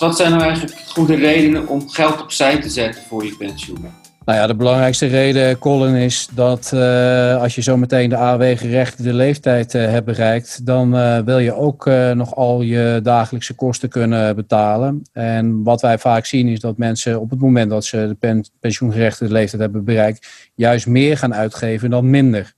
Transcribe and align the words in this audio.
wat 0.00 0.16
zijn 0.16 0.30
nou 0.30 0.42
eigenlijk 0.42 0.76
goede 0.86 1.14
redenen 1.14 1.68
om 1.68 1.88
geld 1.88 2.22
opzij 2.22 2.60
te 2.60 2.68
zetten 2.68 3.02
voor 3.08 3.24
je 3.24 3.36
pensioen? 3.36 3.86
Nou 4.24 4.38
ja, 4.38 4.46
de 4.46 4.54
belangrijkste 4.54 5.06
reden, 5.06 5.58
Colin, 5.58 5.94
is 5.94 6.28
dat 6.34 6.70
uh, 6.74 7.36
als 7.42 7.54
je 7.54 7.62
zometeen 7.62 8.08
de 8.08 8.16
AW-gerechtigde 8.16 9.14
leeftijd 9.14 9.74
uh, 9.74 9.84
hebt 9.84 10.06
bereikt, 10.06 10.66
dan 10.66 10.96
uh, 10.96 11.18
wil 11.18 11.38
je 11.38 11.54
ook 11.54 11.90
nog 12.14 12.34
al 12.34 12.62
je 12.62 13.00
dagelijkse 13.02 13.54
kosten 13.54 13.88
kunnen 13.88 14.36
betalen. 14.36 15.02
En 15.12 15.62
wat 15.62 15.80
wij 15.80 15.98
vaak 15.98 16.26
zien 16.26 16.48
is 16.48 16.60
dat 16.60 16.76
mensen 16.76 17.20
op 17.20 17.30
het 17.30 17.40
moment 17.40 17.70
dat 17.70 17.84
ze 17.84 18.06
de 18.08 18.14
pen 18.14 18.44
pensioengerechtigde 18.60 19.32
leeftijd 19.32 19.62
hebben 19.62 19.84
bereikt, 19.84 20.26
juist 20.54 20.86
meer 20.86 21.18
gaan 21.18 21.34
uitgeven 21.34 21.90
dan 21.90 22.10
minder. 22.10 22.52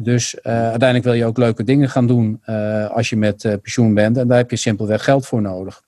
Dus 0.00 0.42
uiteindelijk 0.42 1.04
wil 1.04 1.12
je 1.12 1.24
ook 1.24 1.38
leuke 1.38 1.64
dingen 1.64 1.90
gaan 1.90 2.06
doen 2.06 2.40
als 2.90 3.08
je 3.08 3.16
met 3.16 3.58
pensioen 3.62 3.94
bent 3.94 4.16
en 4.16 4.28
daar 4.28 4.36
heb 4.36 4.50
je 4.50 4.56
simpelweg 4.56 5.04
geld 5.04 5.26
voor 5.26 5.42
nodig. 5.42 5.82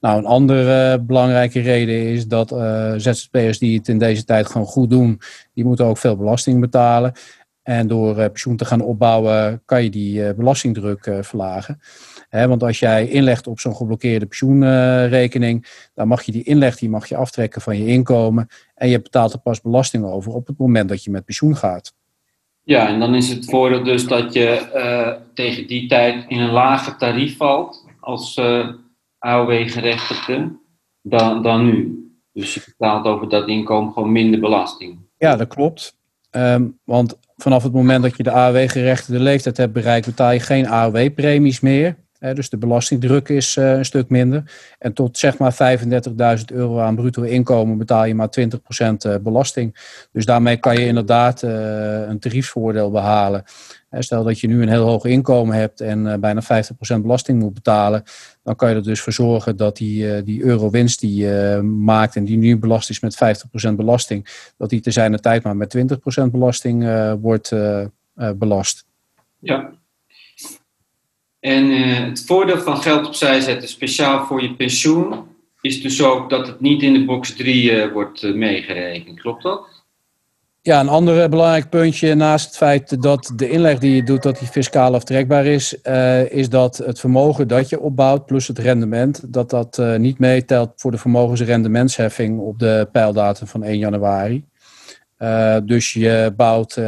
Nou, 0.00 0.18
een 0.18 0.26
andere 0.26 1.00
belangrijke 1.00 1.60
reden 1.60 2.02
is 2.02 2.26
dat 2.26 2.52
uh, 2.52 2.92
ZZP'ers 2.96 3.58
die 3.58 3.78
het 3.78 3.88
in 3.88 3.98
deze 3.98 4.24
tijd 4.24 4.46
gewoon 4.46 4.66
goed 4.66 4.90
doen, 4.90 5.20
die 5.54 5.64
moeten 5.64 5.84
ook 5.84 5.98
veel 5.98 6.16
belasting 6.16 6.60
betalen. 6.60 7.12
En 7.62 7.86
door 7.86 8.18
uh, 8.18 8.24
pensioen 8.24 8.56
te 8.56 8.64
gaan 8.64 8.80
opbouwen, 8.80 9.62
kan 9.64 9.82
je 9.82 9.90
die 9.90 10.34
belastingdruk 10.34 11.16
verlagen. 11.20 11.80
Want 12.30 12.62
als 12.62 12.78
jij 12.78 13.08
inlegt 13.08 13.46
op 13.46 13.60
zo'n 13.60 13.76
geblokkeerde 13.76 14.26
pensioenrekening, 14.26 15.88
dan 15.94 16.08
mag 16.08 16.22
je 16.22 16.32
die 16.32 16.42
inleg 16.42 16.76
die 16.76 16.88
mag 16.88 17.06
je 17.06 17.16
aftrekken 17.16 17.60
van 17.60 17.76
je 17.78 17.86
inkomen. 17.86 18.48
En 18.74 18.88
je 18.88 19.02
betaalt 19.02 19.32
er 19.32 19.38
pas 19.38 19.60
belasting 19.60 20.04
over 20.04 20.32
op 20.32 20.46
het 20.46 20.58
moment 20.58 20.88
dat 20.88 21.04
je 21.04 21.10
met 21.10 21.24
pensioen 21.24 21.56
gaat. 21.56 21.94
Ja, 22.62 22.88
en 22.88 23.00
dan 23.00 23.14
is 23.14 23.28
het 23.28 23.44
voordeel 23.44 23.84
dus 23.84 24.06
dat 24.06 24.32
je 24.32 25.18
tegen 25.34 25.66
die 25.66 25.88
tijd 25.88 26.24
in 26.28 26.38
een 26.38 26.52
lager 26.52 26.96
tarief 26.96 27.36
valt 27.36 27.84
als 28.00 28.40
AOW-gerechtigde 29.26 30.58
dan, 31.02 31.42
dan 31.42 31.64
nu. 31.64 32.00
Dus 32.32 32.54
je 32.54 32.62
betaalt 32.66 33.06
over 33.06 33.28
dat 33.28 33.48
inkomen 33.48 33.92
gewoon 33.92 34.12
minder 34.12 34.40
belasting. 34.40 34.98
Ja, 35.18 35.36
dat 35.36 35.48
klopt. 35.48 35.96
Um, 36.30 36.78
want 36.84 37.18
vanaf 37.36 37.62
het 37.62 37.72
moment 37.72 38.02
dat 38.02 38.16
je 38.16 38.22
de 38.22 38.30
AOW-gerechtigde 38.30 39.20
leeftijd 39.20 39.56
hebt 39.56 39.72
bereikt, 39.72 40.06
betaal 40.06 40.32
je 40.32 40.40
geen 40.40 40.66
AOW-premies 40.66 41.60
meer. 41.60 41.96
Dus 42.18 42.50
de 42.50 42.56
belastingdruk 42.56 43.28
is 43.28 43.56
uh, 43.56 43.72
een 43.72 43.84
stuk 43.84 44.08
minder. 44.08 44.42
En 44.78 44.92
tot 44.92 45.18
zeg 45.18 45.38
maar 45.38 45.78
35.000 45.78 46.44
euro 46.46 46.78
aan 46.78 46.96
bruto 46.96 47.22
inkomen 47.22 47.78
betaal 47.78 48.04
je 48.04 48.14
maar 48.14 48.28
20% 48.40 48.42
eh, 48.98 49.14
belasting. 49.22 49.76
Dus 50.12 50.24
daarmee 50.24 50.56
kan 50.56 50.76
je 50.76 50.86
inderdaad 50.86 51.42
uh, 51.42 51.50
een 52.08 52.18
tariefsvoordeel 52.18 52.90
behalen. 52.90 53.44
Stel 53.98 54.24
dat 54.24 54.40
je 54.40 54.46
nu 54.46 54.62
een 54.62 54.68
heel 54.68 54.86
hoog 54.86 55.04
inkomen 55.04 55.56
hebt 55.56 55.80
en 55.80 56.20
bijna 56.20 56.42
50% 56.42 56.46
belasting 57.00 57.38
moet 57.38 57.54
betalen, 57.54 58.02
dan 58.42 58.56
kan 58.56 58.68
je 58.68 58.74
er 58.74 58.82
dus 58.82 59.00
voor 59.00 59.12
zorgen 59.12 59.56
dat 59.56 59.76
die, 59.76 60.22
die 60.22 60.42
euro-winst 60.42 61.00
die 61.00 61.14
je 61.14 61.60
maakt 61.62 62.16
en 62.16 62.24
die 62.24 62.36
nu 62.36 62.58
belast 62.58 62.90
is 62.90 63.00
met 63.00 63.44
50% 63.70 63.72
belasting, 63.74 64.50
dat 64.56 64.70
die 64.70 64.80
te 64.80 64.90
zijn 64.90 65.16
tijd 65.16 65.42
maar 65.42 65.56
met 65.56 65.76
20% 65.76 66.30
belasting 66.30 66.88
wordt 67.20 67.52
belast. 68.36 68.84
Ja. 69.38 69.70
En 71.46 71.70
het 71.70 72.24
voordeel 72.26 72.58
van 72.58 72.76
geld 72.76 73.06
opzij 73.06 73.40
zetten 73.40 73.68
speciaal 73.68 74.26
voor 74.26 74.42
je 74.42 74.54
pensioen 74.54 75.14
is 75.60 75.82
dus 75.82 76.02
ook 76.02 76.30
dat 76.30 76.46
het 76.46 76.60
niet 76.60 76.82
in 76.82 76.92
de 76.92 77.04
box 77.04 77.36
3 77.36 77.90
wordt 77.92 78.34
meegerekend. 78.34 79.20
Klopt 79.20 79.42
dat? 79.42 79.66
Ja, 80.62 80.80
een 80.80 80.88
ander 80.88 81.28
belangrijk 81.28 81.68
puntje 81.68 82.14
naast 82.14 82.46
het 82.46 82.56
feit 82.56 83.02
dat 83.02 83.32
de 83.36 83.48
inleg 83.48 83.78
die 83.78 83.94
je 83.94 84.02
doet, 84.02 84.22
dat 84.22 84.38
die 84.38 84.48
fiscaal 84.48 84.94
aftrekbaar 84.94 85.46
is, 85.46 85.74
is 86.28 86.48
dat 86.48 86.76
het 86.76 87.00
vermogen 87.00 87.48
dat 87.48 87.68
je 87.68 87.80
opbouwt 87.80 88.26
plus 88.26 88.48
het 88.48 88.58
rendement, 88.58 89.32
dat 89.32 89.50
dat 89.50 89.82
niet 89.98 90.18
meetelt 90.18 90.72
voor 90.76 90.90
de 90.90 90.98
vermogensrendementsheffing 90.98 92.40
op 92.40 92.58
de 92.58 92.88
pijldatum 92.92 93.46
van 93.46 93.62
1 93.62 93.78
januari. 93.78 94.44
Dus 95.64 95.92
je 95.92 96.32
bouwt 96.36 96.78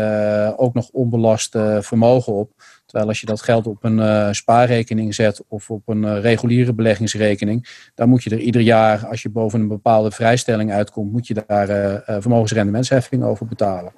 ook 0.57 0.75
nog 0.75 0.89
onbelast 0.93 1.59
vermogen 1.81 2.33
op. 2.33 2.51
Terwijl 2.89 3.09
als 3.09 3.21
je 3.21 3.27
dat 3.27 3.43
geld 3.43 3.67
op 3.67 3.85
een 3.85 3.99
uh, 3.99 4.29
spaarrekening 4.33 5.15
zet 5.15 5.43
of 5.49 5.71
op 5.71 5.89
een 5.89 6.03
uh, 6.03 6.21
reguliere 6.21 6.73
beleggingsrekening, 6.73 7.91
dan 7.95 8.09
moet 8.09 8.23
je 8.23 8.31
er 8.31 8.39
ieder 8.39 8.61
jaar, 8.61 9.07
als 9.07 9.23
je 9.23 9.29
boven 9.31 9.61
een 9.61 9.69
bepaalde 9.69 10.11
vrijstelling 10.11 10.73
uitkomt, 10.73 11.13
moet 11.13 11.27
je 11.27 11.45
daar 11.47 11.71
uh, 11.71 12.21
vermogensrendementsheffing 12.21 13.25
over 13.25 13.47
betalen. 13.47 13.93